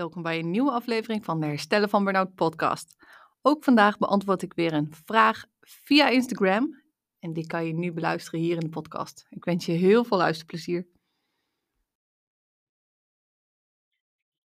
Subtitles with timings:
[0.00, 3.04] Welkom bij een nieuwe aflevering van de Herstellen van Burnout podcast.
[3.42, 6.82] Ook vandaag beantwoord ik weer een vraag via Instagram
[7.18, 9.26] en die kan je nu beluisteren hier in de podcast.
[9.28, 10.86] Ik wens je heel veel luisterplezier.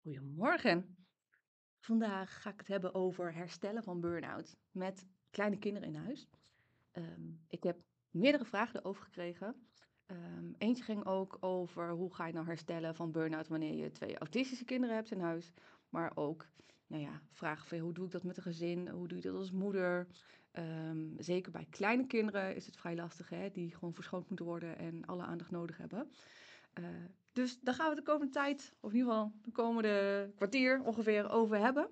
[0.01, 0.97] Goedemorgen.
[1.79, 6.29] Vandaag ga ik het hebben over herstellen van burn-out met kleine kinderen in huis.
[6.91, 7.77] Ehm, ik heb
[8.09, 9.67] meerdere vragen erover gekregen.
[10.11, 14.17] Um, eentje ging ook over hoe ga je nou herstellen van burn-out wanneer je twee
[14.17, 15.53] autistische kinderen hebt in huis.
[15.89, 16.47] Maar ook,
[16.87, 18.89] nou ja, vragen van hoe doe ik dat met een gezin?
[18.89, 20.07] Hoe doe je dat als moeder?
[20.53, 23.49] Um, zeker bij kleine kinderen is het vrij lastig, hè?
[23.51, 26.11] die gewoon verschoond moeten worden en alle aandacht nodig hebben.
[26.79, 26.85] Uh,
[27.31, 31.29] dus daar gaan we de komende tijd, of in ieder geval de komende kwartier ongeveer,
[31.29, 31.89] over hebben.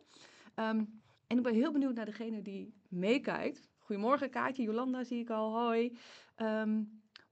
[0.55, 3.69] Um, en ik ben heel benieuwd naar degene die meekijkt.
[3.77, 5.97] Goedemorgen Kaatje, Jolanda zie ik al, hoi.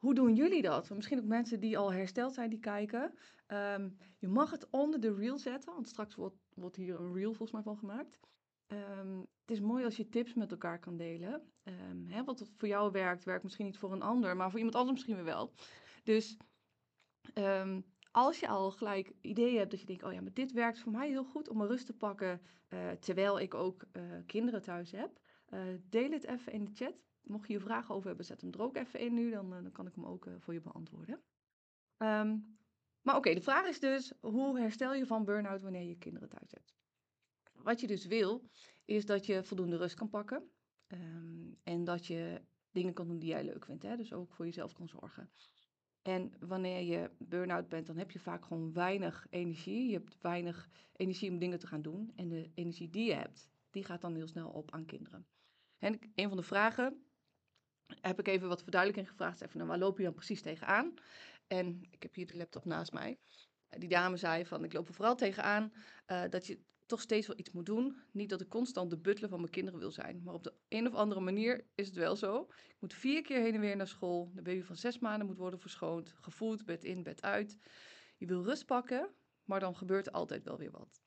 [0.01, 0.89] Hoe doen jullie dat?
[0.89, 3.13] Misschien ook mensen die al hersteld zijn, die kijken.
[3.47, 7.33] Um, je mag het onder de reel zetten, want straks wordt, wordt hier een reel
[7.33, 8.19] volgens mij van gemaakt.
[8.67, 11.51] Um, het is mooi als je tips met elkaar kan delen.
[11.63, 14.77] Um, hè, wat voor jou werkt, werkt misschien niet voor een ander, maar voor iemand
[14.77, 15.53] anders misschien wel.
[16.03, 16.37] Dus
[18.11, 20.91] als je al gelijk ideeën hebt dat je denkt, oh ja, maar dit werkt voor
[20.91, 24.91] mij heel goed om mijn rust te pakken, uh, terwijl ik ook uh, kinderen thuis
[24.91, 26.93] heb, uh, deel het even in de chat
[27.23, 29.31] mocht je je vragen over hebben, zet hem er ook even in nu.
[29.31, 31.21] Dan, eh, dan kan ik hem ook uh, voor je beantwoorden.
[31.97, 32.59] Um,
[33.01, 36.51] maar oké, de vraag is dus, hoe herstel je van burn-out wanneer je kinderen thuis
[36.51, 36.75] hebt?
[37.53, 38.49] Wat je dus wil,
[38.85, 40.49] is dat je voldoende rust kan pakken.
[40.87, 43.83] Um, en dat je dingen kan doen die jij leuk vindt.
[43.83, 43.95] Hè?
[43.97, 45.31] Dus ook voor jezelf kan zorgen.
[46.01, 49.87] En wanneer je burn-out bent, dan heb je vaak gewoon weinig energie.
[49.87, 52.11] Je hebt weinig energie om dingen te gaan doen.
[52.15, 55.27] En de energie die je hebt, die gaat dan heel snel op aan kinderen.
[55.77, 57.05] En een van de vragen
[58.01, 59.41] heb ik even wat verduidelijking gevraagd.
[59.41, 60.93] Even, nou, waar loop je dan precies tegenaan?
[61.47, 63.17] En ik heb hier de laptop naast mij.
[63.69, 65.73] Die dame zei van, ik loop er vooral tegenaan
[66.07, 68.01] uh, dat je toch steeds wel iets moet doen.
[68.11, 70.21] Niet dat ik constant de butler van mijn kinderen wil zijn.
[70.23, 72.41] Maar op de een of andere manier is het wel zo.
[72.49, 74.31] Ik moet vier keer heen en weer naar school.
[74.33, 76.13] De baby van zes maanden moet worden verschoond.
[76.15, 77.57] Gevoed, bed in, bed uit.
[78.17, 79.09] Je wil rust pakken,
[79.43, 81.01] maar dan gebeurt er altijd wel weer wat.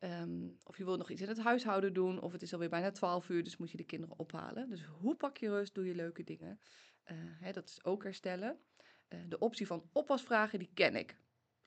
[0.00, 2.90] Um, of je wilt nog iets in het huishouden doen, of het is alweer bijna
[2.90, 4.68] 12 uur, dus moet je de kinderen ophalen.
[4.68, 6.60] Dus hoe pak je rust, doe je leuke dingen?
[7.06, 8.58] Uh, hè, dat is ook herstellen.
[9.08, 11.16] Uh, de optie van oppasvragen, die ken ik.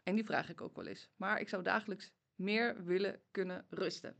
[0.03, 1.09] En die vraag ik ook wel eens.
[1.15, 4.15] Maar ik zou dagelijks meer willen kunnen rusten.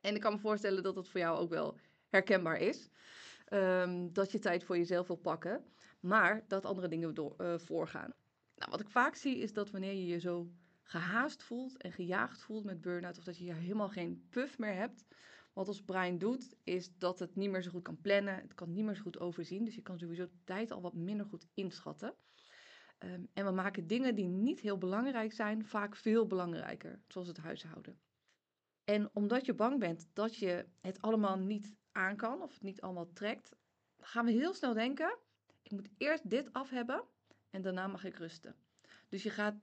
[0.00, 2.90] En ik kan me voorstellen dat dat voor jou ook wel herkenbaar is.
[3.48, 5.64] Um, dat je tijd voor jezelf wil pakken,
[6.00, 8.14] maar dat andere dingen door, uh, voorgaan.
[8.56, 10.48] Nou, wat ik vaak zie is dat wanneer je je zo
[10.84, 15.04] gehaast voelt en gejaagd voelt met burn-out, of dat je helemaal geen puff meer hebt.
[15.52, 18.72] Wat ons brein doet, is dat het niet meer zo goed kan plannen, het kan
[18.72, 21.46] niet meer zo goed overzien, dus je kan sowieso de tijd al wat minder goed
[21.54, 22.14] inschatten.
[22.98, 27.36] Um, en we maken dingen die niet heel belangrijk zijn, vaak veel belangrijker, zoals het
[27.36, 27.98] huishouden.
[28.84, 32.80] En omdat je bang bent dat je het allemaal niet aan kan, of het niet
[32.80, 33.56] allemaal trekt,
[33.98, 35.18] gaan we heel snel denken,
[35.62, 37.04] ik moet eerst dit af hebben
[37.50, 38.56] en daarna mag ik rusten.
[39.08, 39.54] Dus je gaat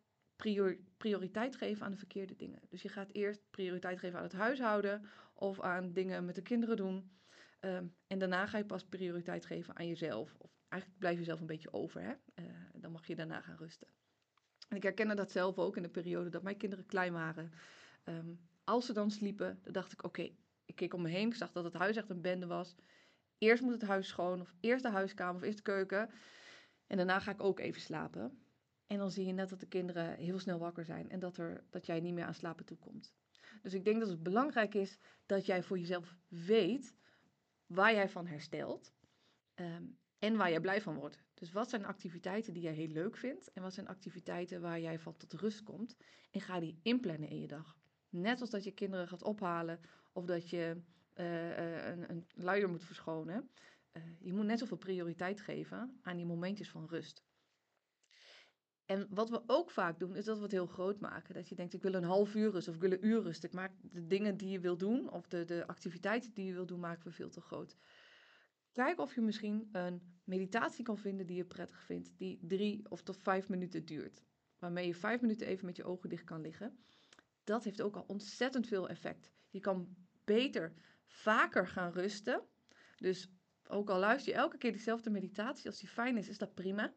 [0.41, 2.59] prior, prioriteit geven aan de verkeerde dingen.
[2.69, 6.75] Dus je gaat eerst prioriteit geven aan het huishouden of aan dingen met de kinderen
[6.75, 7.11] doen.
[7.59, 10.35] Um, en daarna ga je pas prioriteit geven aan jezelf.
[10.37, 12.01] Of eigenlijk blijf je zelf een beetje over.
[12.01, 12.43] Hè?
[12.43, 13.87] Uh, dan mag je daarna gaan rusten.
[14.69, 17.51] En ik herkende dat zelf ook in de periode dat mijn kinderen klein waren.
[18.05, 20.29] Um, als ze dan sliepen, dan dacht ik: oké,
[20.65, 21.27] ik keek om me heen.
[21.27, 22.75] Ik zag dat het huis echt een bende was.
[23.37, 26.09] Eerst moet het huis schoon, of eerst de huiskamer, of eerst de keuken.
[26.87, 28.43] En daarna ga ik ook even slapen.
[28.91, 31.63] En dan zie je net dat de kinderen heel snel wakker zijn en dat, er,
[31.69, 33.13] dat jij niet meer aan slapen toekomt.
[33.61, 36.95] Dus ik denk dat het belangrijk is dat jij voor jezelf weet
[37.65, 38.93] waar jij van herstelt
[39.55, 41.23] um, en waar jij blij van wordt.
[41.33, 44.99] Dus wat zijn activiteiten die jij heel leuk vindt en wat zijn activiteiten waar jij
[44.99, 45.97] van tot rust komt
[46.31, 47.77] en ga die inplannen in je dag.
[48.09, 49.79] Net als dat je kinderen gaat ophalen
[50.11, 50.81] of dat je
[51.15, 53.49] uh, een, een luier moet verschonen.
[53.93, 57.23] Uh, je moet net zoveel prioriteit geven aan die momentjes van rust.
[58.91, 61.33] En wat we ook vaak doen, is dat we het heel groot maken.
[61.33, 63.43] Dat je denkt, ik wil een half uur rust of ik wil een uur rust.
[63.43, 66.65] Ik maak de dingen die je wil doen, of de, de activiteiten die je wil
[66.65, 67.77] doen, maken we veel te groot.
[68.71, 73.01] Kijk of je misschien een meditatie kan vinden die je prettig vindt, die drie of
[73.01, 74.23] tot vijf minuten duurt.
[74.59, 76.77] Waarmee je vijf minuten even met je ogen dicht kan liggen.
[77.43, 79.31] Dat heeft ook al ontzettend veel effect.
[79.49, 80.73] Je kan beter,
[81.05, 82.43] vaker gaan rusten.
[82.97, 83.29] Dus
[83.67, 86.93] ook al luister je elke keer dezelfde meditatie, als die fijn is, is dat prima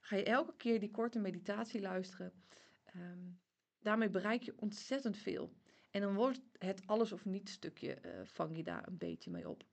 [0.00, 2.32] ga je elke keer die korte meditatie luisteren.
[2.96, 3.40] Um,
[3.78, 5.52] daarmee bereik je ontzettend veel.
[5.90, 9.48] En dan wordt het alles of niet stukje, uh, vang je daar een beetje mee
[9.48, 9.64] op.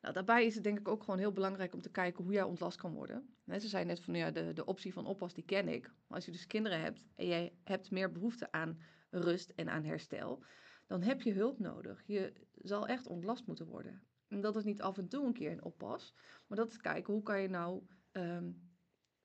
[0.00, 2.42] Nou, daarbij is het denk ik ook gewoon heel belangrijk om te kijken hoe jij
[2.42, 3.36] ontlast kan worden.
[3.46, 5.86] ze zei net van ja, de, de optie van oppas, die ken ik.
[5.86, 8.80] Maar als je dus kinderen hebt en jij hebt meer behoefte aan
[9.10, 10.44] rust en aan herstel,
[10.86, 12.02] dan heb je hulp nodig.
[12.06, 14.02] Je zal echt ontlast moeten worden.
[14.28, 16.14] En dat is niet af en toe een keer een oppas,
[16.46, 17.82] maar dat is kijken hoe kan je nou
[18.12, 18.50] ehm,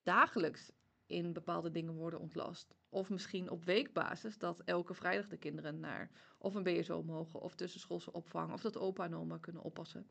[0.04, 0.72] dagelijks
[1.06, 2.76] in bepaalde dingen worden ontlast.
[2.90, 7.56] Of misschien op weekbasis dat elke vrijdag de kinderen naar of een BSO mogen of
[7.56, 10.10] tussenschoolse opvang of dat opa en oma kunnen oppassen.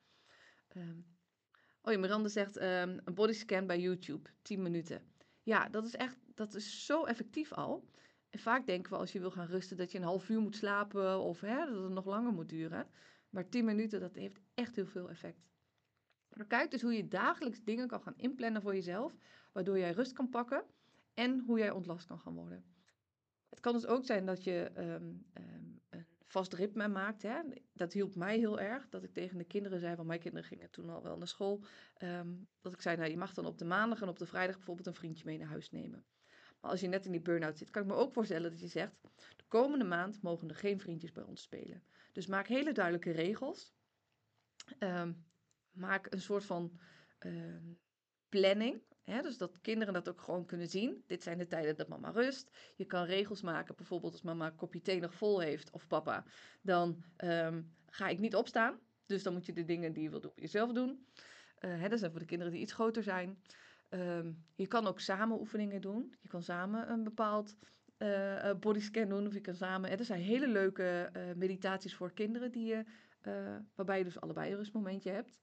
[0.77, 1.07] Um,
[1.83, 5.03] oh ja, Miranda zegt um, een bodyscan bij YouTube, 10 minuten.
[5.43, 7.89] Ja, dat is echt, dat is zo effectief al.
[8.31, 10.57] En vaak denken we als je wil gaan rusten dat je een half uur moet
[10.57, 12.87] slapen of hè, dat het nog langer moet duren.
[13.31, 15.49] Maar 10 minuten, dat heeft echt heel veel effect.
[16.47, 19.17] Kijk dus hoe je dagelijks dingen kan gaan inplannen voor jezelf,
[19.53, 20.65] waardoor jij rust kan pakken
[21.15, 22.65] en hoe jij ontlast kan gaan worden.
[23.49, 27.23] Het kan dus ook zijn dat je ehm, ehm, een vast ritme maakt.
[27.23, 27.41] Hè?
[27.73, 28.89] Dat hielp mij heel erg.
[28.89, 31.65] Dat ik tegen de kinderen zei, want mijn kinderen gingen toen al wel naar school.
[31.95, 34.57] Ehm, dat ik zei, nou, je mag dan op de maandag en op de vrijdag
[34.57, 36.05] bijvoorbeeld een vriendje mee naar huis nemen.
[36.61, 38.67] Maar als je net in die burn-out zit, kan ik me ook voorstellen dat je
[38.67, 38.93] zegt:
[39.37, 41.83] de komende maand mogen er geen vriendjes bij ons spelen.
[42.13, 43.73] Dus maak hele duidelijke regels.
[45.71, 46.79] maak een soort van
[48.29, 51.03] planning dus dat kinderen dat ook gewoon kunnen zien.
[51.07, 52.51] Dit zijn de tijden dat mama rust.
[52.77, 53.77] Je kan regels maken.
[53.77, 56.25] Bijvoorbeeld als mama kopje thee nog vol heeft of papa.
[56.63, 58.79] Dan ehm, ga ik niet opstaan.
[59.07, 61.07] Dus dan moet je de dingen die je wil doen jezelf doen.
[61.61, 63.43] Uh, dat zijn voor de kinderen die iets groter zijn.
[63.89, 66.15] Ehm, je kan ook samen oefeningen doen.
[66.21, 67.57] Je kan samen een bepaald
[67.99, 69.27] uh, bodyscan doen.
[69.27, 69.91] Of je kan samen...
[69.91, 72.85] er zijn hele leuke meditaties voor kinderen die je,
[73.75, 75.41] waarbij je dus allebei een rustmomentje hebt.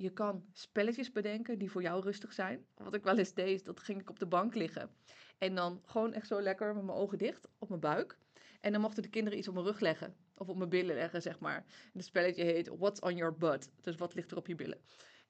[0.00, 2.66] Je kan spelletjes bedenken die voor jou rustig zijn.
[2.74, 4.90] Wat ik wel eens deed, dat ging ik op de bank liggen.
[5.38, 8.18] En dan gewoon echt zo lekker met mijn ogen dicht op mijn buik.
[8.60, 10.16] En dan mochten de kinderen iets op mijn rug leggen.
[10.34, 11.56] Of op mijn billen leggen, zeg maar.
[11.66, 13.70] En het spelletje heet What's on your butt?
[13.80, 14.78] Dus wat ligt er op je billen?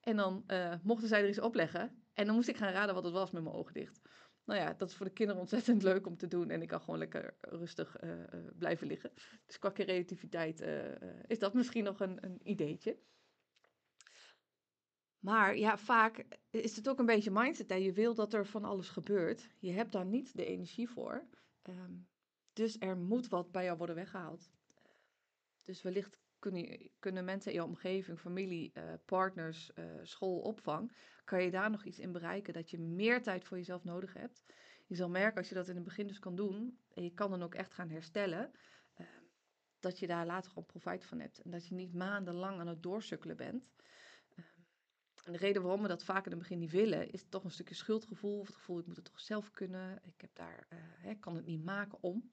[0.01, 2.03] En dan uh, mochten zij er iets opleggen.
[2.13, 4.01] En dan moest ik gaan raden wat het was met mijn ogen dicht.
[4.45, 6.49] Nou ja, dat is voor de kinderen ontzettend leuk om te doen.
[6.49, 8.17] En ik kan gewoon lekker rustig uh, uh,
[8.57, 9.11] blijven liggen.
[9.45, 10.63] Dus qua creativiteit
[11.27, 12.97] is dat misschien nog een, een ideetje.
[15.21, 17.69] Maar ja, vaak is het ook een beetje mindset.
[17.69, 17.75] Hè?
[17.75, 19.49] Je wil dat er van alles gebeurt.
[19.59, 21.27] Je hebt daar niet de energie voor.
[21.61, 21.93] Ehm,
[22.53, 24.51] dus er moet wat bij jou worden weggehaald.
[25.63, 30.91] Dus wellicht kunnen, kunnen mensen in je omgeving, familie, uh, partners, uh, school, opvang,
[31.23, 34.43] kan je daar nog iets in bereiken dat je meer tijd voor jezelf nodig hebt.
[34.87, 37.29] Je zal merken als je dat in het begin dus kan doen, en je kan
[37.29, 38.51] dan ook echt gaan herstellen,
[38.97, 39.07] uh,
[39.79, 41.41] dat je daar later gewoon profijt van hebt.
[41.41, 43.71] En dat je niet maandenlang aan het doorsukkelen bent.
[45.23, 47.51] En de reden waarom we dat vaak in het begin niet willen, is toch een
[47.51, 48.39] stukje schuldgevoel.
[48.39, 49.99] Of het gevoel, ik moet het toch zelf kunnen.
[50.03, 52.31] Ik heb daar, uh, hè, kan het niet maken om.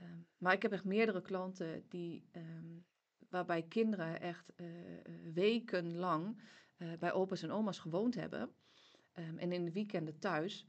[0.00, 2.84] Um, maar ik heb echt meerdere klanten die, um,
[3.28, 4.66] waarbij kinderen echt uh,
[5.32, 6.42] wekenlang
[6.98, 8.54] bij opa's en oma's gewoond hebben.
[9.14, 10.66] Um, en in de weekenden thuis,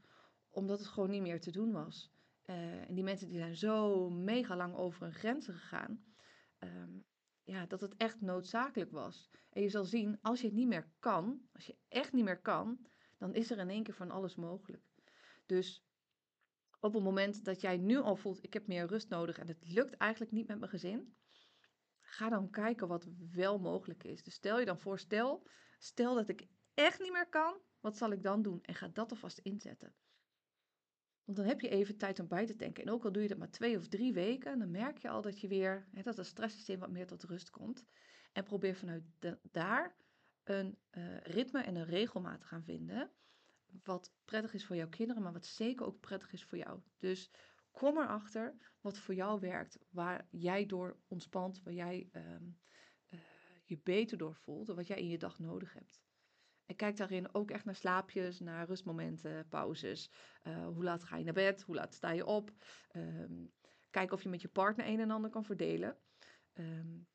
[0.50, 2.10] omdat het gewoon niet meer te doen was.
[2.44, 6.04] en die mensen die zijn zo mega lang over hun grenzen gegaan
[7.50, 9.30] ja, dat het echt noodzakelijk was.
[9.50, 12.40] En je zal zien, als je het niet meer kan, als je echt niet meer
[12.40, 12.86] kan,
[13.18, 14.82] dan is er in één keer van alles mogelijk.
[15.46, 15.84] Dus
[16.80, 19.68] op het moment dat jij nu al voelt, ik heb meer rust nodig en het
[19.68, 21.16] lukt eigenlijk niet met mijn gezin,
[21.98, 24.22] ga dan kijken wat wel mogelijk is.
[24.22, 25.48] Dus stel je dan voor, stel,
[25.78, 28.62] stel dat ik echt niet meer kan, wat zal ik dan doen?
[28.62, 29.94] En ga dat alvast inzetten.
[31.24, 32.84] Want dan heb je even tijd om bij te denken.
[32.84, 35.22] En ook al doe je dat maar twee of drie weken, dan merk je al
[35.22, 37.84] dat je weer, hè, dat het stresssysteem wat meer tot rust komt.
[38.32, 39.02] En probeer vanuit
[39.42, 39.96] daar
[40.44, 43.10] een uh, ritme en een regelmaat te gaan vinden.
[43.84, 46.80] Wat prettig is voor jouw kinderen, maar wat zeker ook prettig is voor jou.
[46.98, 47.30] Dus
[47.70, 52.22] kom erachter wat voor jou werkt, waar jij door ontspant, waar jij uh,
[53.10, 53.20] uh,
[53.64, 56.00] je beter door voelt wat jij in je dag nodig hebt.
[56.70, 60.10] En kijk daarin ook echt naar slaapjes, naar rustmomenten, pauzes.
[60.46, 61.62] Uh, hoe laat ga je naar bed?
[61.62, 62.52] Hoe laat sta je op?
[62.96, 63.52] Um,
[63.90, 65.96] kijk of je met je partner een en ander kan verdelen.
[66.54, 67.06] Um,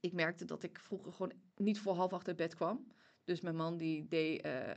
[0.00, 2.92] ik merkte dat ik vroeger gewoon niet voor half acht uit bed kwam.
[3.24, 4.74] Dus mijn man die deed uh, uh,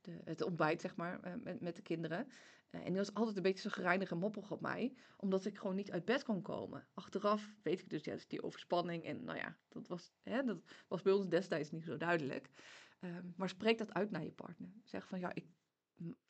[0.00, 2.28] de, het ontbijt, zeg maar, met, met de kinderen.
[2.70, 4.96] en die was altijd een beetje zo gereinigd en moppig op mij.
[5.16, 6.88] Omdat ik gewoon niet uit bed kon komen.
[6.94, 9.04] Achteraf weet ik dus, ja, die overspanning.
[9.04, 10.58] En nou ja, dat was, hè, dat
[10.88, 12.50] was bij ons destijds niet zo duidelijk.
[13.00, 14.72] Um, maar spreek dat uit naar je partner.
[14.84, 15.46] Zeg van ja, ik,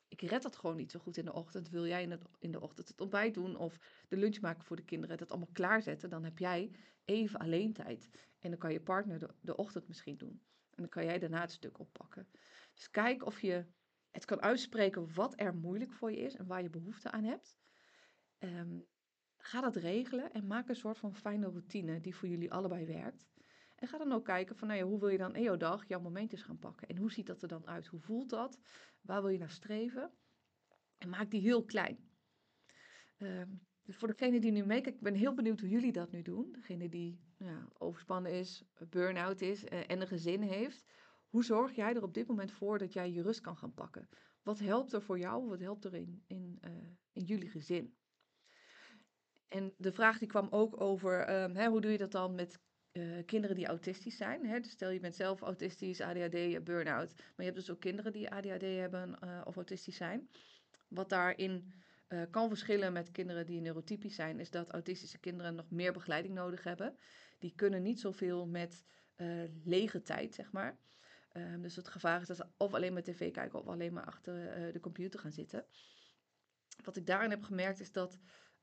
[0.07, 1.69] ik red dat gewoon niet zo goed in de ochtend.
[1.69, 4.75] Wil jij in, het, in de ochtend het ontbijt doen of de lunch maken voor
[4.75, 6.09] de kinderen, dat allemaal klaarzetten?
[6.09, 6.71] Dan heb jij
[7.05, 8.09] even alleen tijd.
[8.39, 10.41] En dan kan je partner de, de ochtend misschien doen.
[10.69, 12.27] En dan kan jij daarna het stuk oppakken.
[12.73, 13.65] Dus kijk of je
[14.11, 17.57] het kan uitspreken wat er moeilijk voor je is en waar je behoefte aan hebt.
[18.39, 18.85] Um,
[19.37, 23.27] ga dat regelen en maak een soort van fijne routine die voor jullie allebei werkt.
[23.79, 25.87] En ga dan ook kijken van, nou ja, hoe wil je dan in jouw dag
[25.87, 26.87] jouw momentjes gaan pakken?
[26.87, 27.87] En hoe ziet dat er dan uit?
[27.87, 28.59] Hoe voelt dat?
[29.01, 30.11] Waar wil je naar streven?
[30.97, 32.09] En maak die heel klein.
[33.17, 36.21] Um, Dus voor degene die nu meekijkt, ik ben heel benieuwd hoe jullie dat nu
[36.21, 36.51] doen.
[36.51, 40.85] Degene die ja, overspannen is, burn-out is eh, en een gezin heeft.
[41.29, 44.09] Hoe zorg jij er op dit moment voor dat jij je rust kan gaan pakken?
[44.43, 45.47] Wat helpt er voor jou?
[45.47, 46.71] Wat helpt er in, in, eh,
[47.11, 47.97] in jullie gezin?
[49.47, 52.59] En de vraag die kwam ook over, ehm, hè, hoe doe je dat dan met
[52.91, 54.45] eh, kinderen die autistisch zijn?
[54.45, 54.59] Hè?
[54.59, 57.13] Dus stel je bent zelf autistisch, ADHD, burn-out.
[57.15, 60.29] Maar je hebt dus ook kinderen die ADHD hebben uh, of autistisch zijn.
[60.87, 61.73] Wat daarin
[62.09, 66.33] uh, kan verschillen met kinderen die neurotypisch zijn, is dat autistische kinderen nog meer begeleiding
[66.33, 66.97] nodig hebben.
[67.37, 68.83] Die kunnen niet zoveel met
[69.63, 70.77] lege tijd, zeg maar.
[71.33, 74.05] Um, dus het gevaar is dat ze of alleen maar tv kijken of alleen maar
[74.05, 74.33] achter
[74.73, 75.65] de computer gaan zitten.
[76.83, 78.19] Wat ik daarin heb gemerkt is dat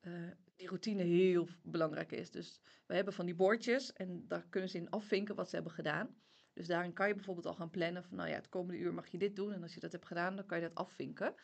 [0.07, 2.31] uh, die routine heel belangrijk is.
[2.31, 5.73] Dus we hebben van die bordjes en daar kunnen ze in afvinken wat ze hebben
[5.73, 6.17] gedaan.
[6.53, 9.09] Dus daarin kan je bijvoorbeeld al gaan plannen van, nou ja, het komende uur mag
[9.09, 9.53] je dit doen.
[9.53, 11.35] En als je dat hebt gedaan, dan kan je dat afvinken.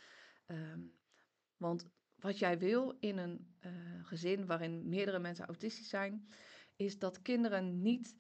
[0.46, 0.92] Um,
[1.56, 3.72] want wat jij wil in een uh,
[4.06, 6.28] gezin waarin meerdere mensen autistisch zijn,
[6.76, 8.16] is dat kinderen niet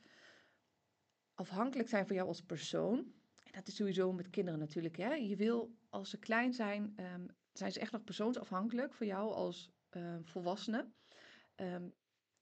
[1.34, 2.98] afhankelijk zijn van jou als persoon.
[3.44, 4.96] En dat is sowieso met kinderen natuurlijk.
[4.96, 5.14] Hè?
[5.14, 9.70] Je wil, als ze klein zijn, um, zijn ze echt nog persoonsafhankelijk van jou als
[9.96, 10.94] uh, volwassenen.
[11.56, 11.94] Um,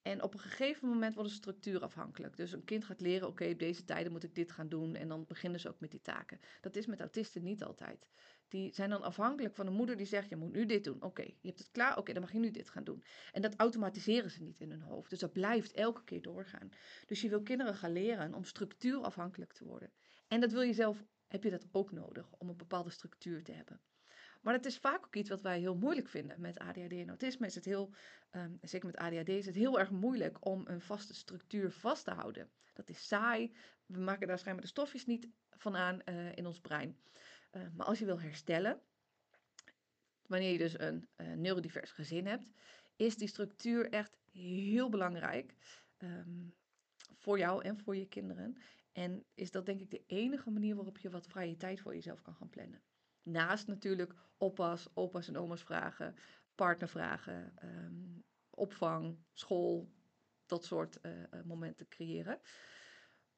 [0.03, 2.37] en op een gegeven moment wordt de structuur afhankelijk.
[2.37, 4.95] Dus een kind gaat leren, oké, op deze tijden moet ik dit gaan doen.
[4.95, 6.41] En dan beginnen ze ook met die taken.
[6.61, 8.07] Dat is met autisten niet altijd.
[8.49, 11.03] Die zijn dan afhankelijk van een moeder die zegt, je moet nu dit doen.
[11.03, 13.03] Oké, je hebt het klaar, oké, dan mag je nu dit gaan doen.
[13.33, 15.11] En dat automatiseren ze niet in hun hoofd.
[15.11, 16.71] Dus dat blijft elke keer doorgaan.
[17.07, 19.93] Dus je wil kinderen gaan leren om structuurafhankelijk te worden.
[20.29, 23.53] En dat wil je zelf, heb je dat ook nodig, om een bepaalde structuur te
[23.53, 23.81] hebben.
[24.41, 26.41] Maar het is vaak ook iets wat wij heel moeilijk vinden.
[26.41, 27.95] Met ADHD en autisme is het heel,
[28.31, 32.11] um, zeker met ADHD, is het heel erg moeilijk om een vaste structuur vast te
[32.11, 32.51] houden.
[32.73, 33.53] Dat is saai.
[33.87, 36.99] We maken daar schijnbaar de stofjes niet van aan uh, in ons brein.
[37.53, 38.81] Uh, maar als je wil herstellen,
[40.27, 42.49] wanneer je dus een uh, neurodivers gezin hebt,
[42.97, 45.55] is die structuur echt heel belangrijk
[45.99, 46.55] um,
[47.17, 48.57] voor jou en voor je kinderen.
[48.93, 52.23] En is dat denk ik de enige manier waarop je wat vrije tijd voor jezelf
[52.23, 52.83] kan gaan plannen.
[53.23, 56.15] Naast natuurlijk oppas, opa's en oma's vragen,
[56.55, 59.93] partnervragen, um, opvang, school,
[60.47, 61.13] dat soort uh,
[61.45, 62.41] momenten creëren.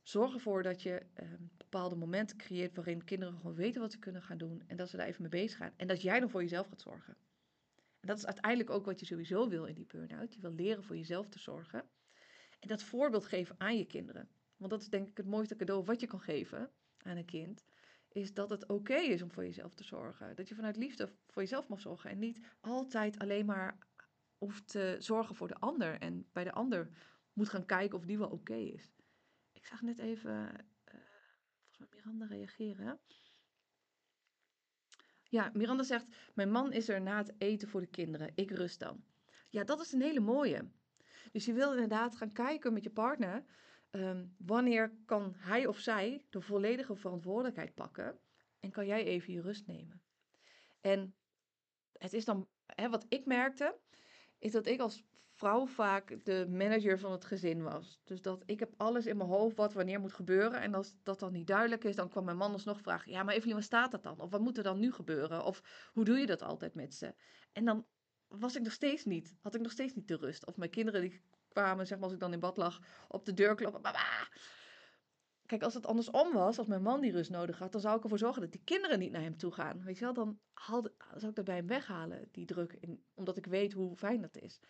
[0.03, 4.23] Zorg ervoor dat je um, bepaalde momenten creëert waarin kinderen gewoon weten wat ze kunnen
[4.23, 5.73] gaan doen en dat ze daar even mee bezig gaan.
[5.77, 7.17] En dat jij dan voor jezelf gaat zorgen.
[8.01, 10.35] En dat is uiteindelijk ook wat je sowieso wil in die burn-out.
[10.35, 11.85] Je wil leren voor jezelf te zorgen.
[12.61, 14.29] En dat voorbeeld geven aan je kinderen.
[14.57, 17.65] Want dat is denk ik het mooiste cadeau wat je kan geven aan een kind
[18.13, 20.37] is dat het oké is om voor jezelf te zorgen.
[20.37, 23.79] Dat je vanuit liefde voor jezelf mag zorgen en niet altijd alleen maar
[24.39, 26.89] hoeft te zorgen voor de ander en bij de ander
[27.33, 28.93] moet gaan kijken of die wel oké is.
[29.53, 31.01] Ik zag net even, uh,
[31.59, 33.01] volgens mij Miranda reageren.
[35.23, 38.79] Ja, Miranda zegt, mijn man is er na het eten voor de kinderen, ik rust
[38.79, 39.05] dan.
[39.51, 40.71] Ja, dat is een hele mooie.
[41.33, 43.45] Dus je wil inderdaad gaan kijken met je partner
[43.95, 48.19] Um, wanneer kan hij of zij de volledige verantwoordelijkheid pakken
[48.61, 50.03] en kan jij even je rust nemen?
[50.81, 51.15] En
[51.93, 53.79] het is dan, hè, wat ik merkte,
[54.39, 58.01] is dat ik als vrouw vaak de manager van het gezin was.
[58.05, 60.61] Dus dat ik heb alles in mijn hoofd wat wanneer moet gebeuren.
[60.61, 63.35] En als dat dan niet duidelijk is, dan kwam mijn man alsnog vragen: Ja, maar
[63.35, 64.21] Evelien, wat staat dat dan?
[64.21, 65.45] Of wat moet er dan nu gebeuren?
[65.45, 67.15] Of hoe doe je dat altijd met ze?
[67.53, 67.87] En dan
[68.29, 70.47] was ik nog steeds niet, had ik nog steeds niet de rust.
[70.47, 71.23] Of mijn kinderen die
[71.53, 73.81] kwamen, zeg maar als ik dan in bad lag, op de deur kloppen.
[75.47, 78.03] Kijk, als het andersom was, als mijn man die rust nodig had, dan zou ik
[78.03, 79.85] ervoor zorgen dat die kinderen niet naar hem toe gaan.
[79.85, 80.39] Weet je wel, dan
[81.17, 84.37] zou ik dat bij hem weghalen, die druk, in, omdat ik weet hoe fijn dat
[84.37, 84.61] is.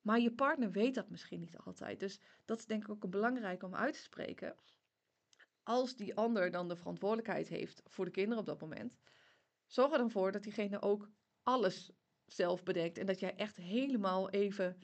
[0.00, 2.00] Maar je partner weet dat misschien niet altijd.
[2.00, 4.56] Dus dat is denk ik ook belangrijk om uit te spreken.
[5.62, 8.96] Als die ander dan de verantwoordelijkheid heeft voor de kinderen op dat moment,
[9.66, 11.08] zorg er dan voor dat diegene ook
[11.42, 11.90] alles
[12.26, 12.98] zelf bedenkt.
[12.98, 14.78] En dat jij echt helemaal even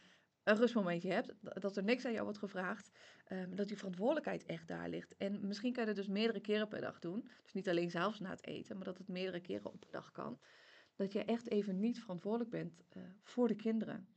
[0.48, 2.90] een rustmomentje hebt, dat er niks aan jou wordt gevraagd,
[3.32, 5.16] um, dat die verantwoordelijkheid echt daar ligt.
[5.16, 7.28] En misschien kan je dat dus meerdere keren per dag doen.
[7.42, 10.10] Dus niet alleen s'avonds na het eten, maar dat het meerdere keren op de dag
[10.10, 10.40] kan.
[10.94, 14.08] Dat je echt even niet verantwoordelijk bent uh, voor de kinderen.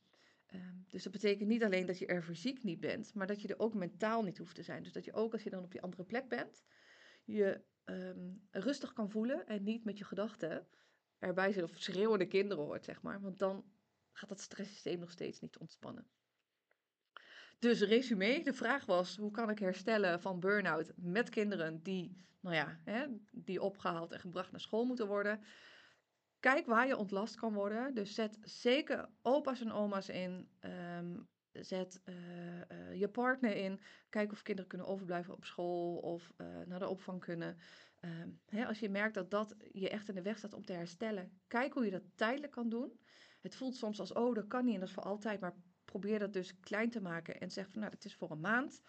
[0.54, 3.48] Um, dus dat betekent niet alleen dat je er fysiek niet bent, maar dat je
[3.48, 4.84] er ook mentaal niet hoeft te zijn.
[4.84, 6.64] Dus dat je ook als je dan op die andere plek bent,
[7.24, 10.68] je um, rustig kan voelen en niet met je gedachten
[11.20, 13.22] erbij zit of schreeuwende kinderen hoort, zeg maar.
[13.22, 13.66] Want dan
[14.12, 16.08] gaat dat stresssysteem nog steeds niet ontspannen.
[17.62, 22.56] Dus resume, de vraag was, hoe kan ik herstellen van burn-out met kinderen die, nou
[22.56, 25.44] ja, hè, die opgehaald en gebracht naar school moeten worden.
[26.40, 27.94] Kijk waar je ontlast kan worden.
[27.94, 30.50] Dus zet zeker opa's en oma's in.
[30.98, 32.16] Um, zet uh,
[32.58, 33.80] uh, je partner in.
[34.10, 37.58] Kijk of kinderen kunnen overblijven op school of uh, naar de opvang kunnen.
[38.00, 40.74] Um, hè, als je merkt dat dat je echt in de weg staat om te
[40.74, 43.00] herstellen, kijk hoe je dat tijdelijk kan doen.
[43.42, 45.40] Het voelt soms als, oh, dat kan niet en dat is voor altijd.
[45.40, 45.56] Maar
[45.92, 48.82] probeer dat dus klein te maken en zeg van, nou, het is voor een maand.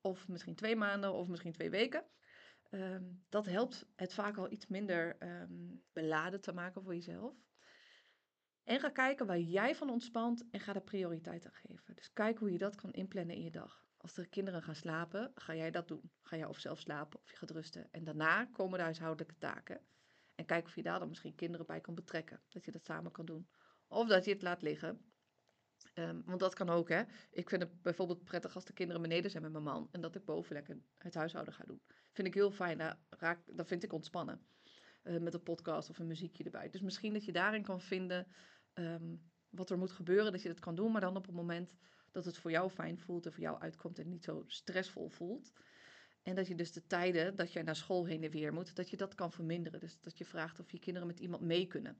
[0.00, 2.04] Of misschien twee maanden of misschien twee weken.
[2.70, 7.34] Ehm, dat helpt het vaak al iets minder ehm, beladen te maken voor jezelf.
[8.64, 11.94] En ga kijken waar jij van ontspant en ga er prioriteit aan geven.
[11.94, 13.84] Dus kijk hoe je dat kan inplannen in je dag.
[13.96, 16.10] Als de kinderen gaan slapen, ga jij dat doen.
[16.22, 17.88] Ga jij of zelf slapen of je gaat rusten.
[17.90, 19.80] En daarna komen de huishoudelijke taken.
[20.34, 22.40] En kijk of je daar dan misschien kinderen bij kan betrekken.
[22.48, 23.48] Dat je dat samen kan doen.
[23.88, 25.15] Of dat je het laat liggen.
[25.94, 27.02] Ehm, want dat kan ook, hè.
[27.30, 29.88] Ik vind het bijvoorbeeld prettig als de kinderen beneden zijn met mijn man.
[29.90, 31.80] En dat ik boven lekker het huishouden ga doen.
[32.12, 32.78] Vind ik heel fijn.
[32.78, 34.40] Daar, raak, dat vind ik ontspannen.
[35.04, 36.70] Uh, met een podcast of een muziekje erbij.
[36.70, 38.26] Dus misschien dat je daarin kan vinden
[38.72, 39.14] ehm,
[39.50, 40.32] wat er moet gebeuren.
[40.32, 40.92] Dat je dat kan doen.
[40.92, 41.74] Maar dan op het moment
[42.10, 45.52] dat het voor jou fijn voelt en voor jou uitkomt en niet zo stressvol voelt.
[46.22, 48.90] En dat je dus de tijden dat je naar school heen en weer moet, dat
[48.90, 49.80] je dat kan verminderen.
[49.80, 51.96] Dus dat je vraagt of je kinderen met iemand mee kunnen.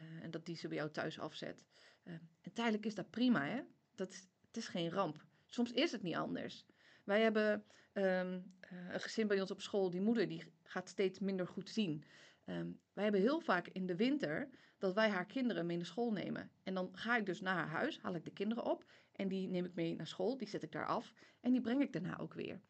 [0.00, 1.64] Uh, en dat die ze bij jou thuis afzet.
[2.04, 3.60] Uh, en tijdelijk is dat prima, hè?
[3.94, 5.24] Dat is, het is geen ramp.
[5.46, 6.66] Soms is het niet anders.
[7.04, 11.18] Wij hebben um, uh, een gezin bij ons op school, die moeder die gaat steeds
[11.18, 12.04] minder goed zien.
[12.46, 16.12] Um, wij hebben heel vaak in de winter dat wij haar kinderen mee naar school
[16.12, 16.50] nemen.
[16.62, 19.48] En dan ga ik dus naar haar huis, haal ik de kinderen op en die
[19.48, 22.18] neem ik mee naar school, die zet ik daar af en die breng ik daarna
[22.18, 22.60] ook weer.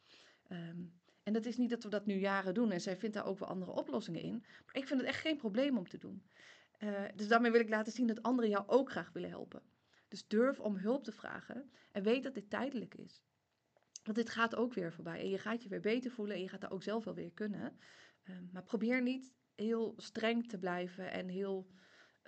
[0.49, 3.27] Um, en dat is niet dat we dat nu jaren doen en zij vindt daar
[3.27, 4.39] ook wel andere oplossingen in.
[4.39, 6.23] Maar ik vind het echt geen probleem om te doen.
[6.83, 9.63] Uh, dus daarmee wil ik laten zien dat anderen jou ook graag willen helpen.
[10.09, 13.23] Dus durf om hulp te vragen en weet dat dit tijdelijk is.
[14.05, 16.49] Want dit gaat ook weer voorbij en je gaat je weer beter voelen en je
[16.49, 17.79] gaat dat ook zelf wel weer kunnen.
[18.25, 21.71] Um, maar probeer niet heel streng te blijven en heel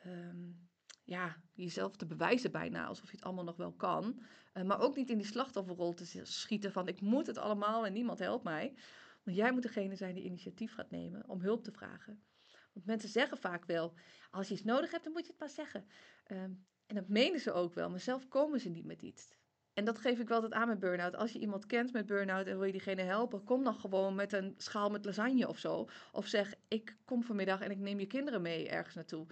[0.06, 0.68] um,
[1.04, 4.22] ja, jezelf te bewijzen bijna, alsof je het allemaal nog wel kan.
[4.54, 7.92] Uh, maar ook niet in die slachtofferrol te schieten van ik moet het allemaal en
[7.92, 8.74] niemand helpt mij.
[9.22, 12.22] Want jij moet degene zijn die initiatief gaat nemen om hulp te vragen.
[12.72, 13.94] Want mensen zeggen vaak wel,
[14.30, 15.86] als je iets nodig hebt, dan moet je het maar zeggen.
[16.26, 19.28] Um, en dat menen ze ook wel, maar zelf komen ze niet met iets.
[19.72, 21.16] En dat geef ik wel altijd aan met burn-out.
[21.16, 24.32] Als je iemand kent met burn-out en wil je diegene helpen, kom dan gewoon met
[24.32, 25.88] een schaal met lasagne of zo.
[26.12, 29.26] Of zeg, ik kom vanmiddag en ik neem je kinderen mee ergens naartoe.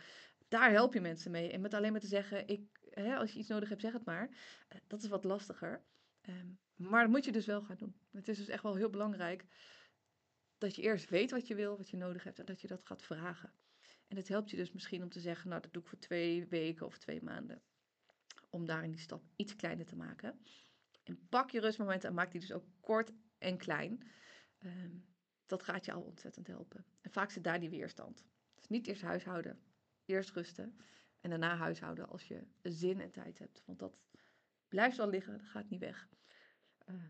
[0.48, 1.50] Daar help je mensen mee.
[1.50, 4.04] En met alleen maar te zeggen, ik, hè, als je iets nodig hebt, zeg het
[4.04, 4.28] maar.
[4.28, 5.82] Uh, dat is wat lastiger.
[6.28, 7.94] Um, maar dat moet je dus wel gaan doen.
[8.12, 9.44] Het is dus echt wel heel belangrijk
[10.60, 12.86] dat je eerst weet wat je wil, wat je nodig hebt en dat je dat
[12.86, 13.52] gaat vragen.
[14.08, 16.46] En het helpt je dus misschien om te zeggen, nou dat doe ik voor twee
[16.46, 17.62] weken of twee maanden.
[18.50, 20.40] Om daarin die stap iets kleiner te maken.
[21.02, 24.10] En pak je rustmomenten en maak die dus ook kort en klein.
[24.58, 25.08] Um,
[25.46, 26.84] dat gaat je al ontzettend helpen.
[27.00, 28.24] En vaak zit daar die weerstand.
[28.54, 29.62] Dus niet eerst huishouden,
[30.04, 30.76] eerst rusten.
[31.20, 33.62] En daarna huishouden als je zin en tijd hebt.
[33.66, 33.98] Want dat
[34.68, 36.08] blijft wel liggen, dat gaat niet weg.
[36.88, 37.04] Uh,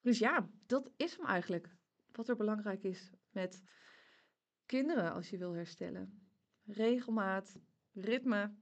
[0.00, 1.78] dus ja, dat is hem eigenlijk.
[2.12, 3.62] Wat er belangrijk is met
[4.66, 6.28] kinderen als je wil herstellen.
[6.64, 7.58] Regelmaat,
[7.92, 8.54] ritme,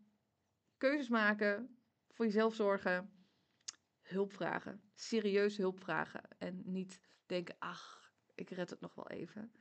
[0.77, 3.13] keuzes maken, voor jezelf zorgen,
[4.03, 4.83] hulp vragen.
[4.95, 6.23] Serieus hulp vragen.
[6.39, 9.53] En niet denken, ach, ik red het nog wel even.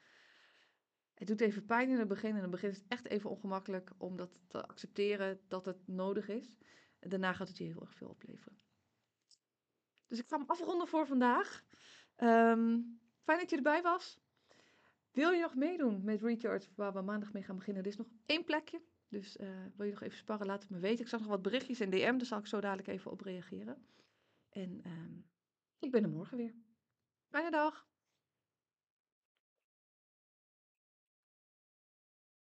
[1.14, 2.30] Het doet even pijn in het begin.
[2.30, 5.88] En in het begin is het echt even ongemakkelijk om dat te accepteren dat het
[5.88, 6.58] nodig is.
[7.00, 8.58] En daarna gaat het je heel erg veel opleveren.
[10.08, 11.64] Dus ik ga hem afronden voor vandaag.
[12.18, 14.20] Um, fijn dat je erbij was.
[15.12, 17.84] Wil je nog meedoen met Recharge, waar we maandag mee gaan beginnen?
[17.84, 18.82] Er is nog één plekje.
[19.10, 21.04] Dus uh, wil je nog even sparren, laat het me weten.
[21.04, 23.86] Ik zag nog wat berichtjes in DM, daar zal ik zo dadelijk even op reageren.
[24.50, 25.26] En um,
[25.80, 26.54] ik ben er morgen weer.
[27.30, 27.88] Fijne dag.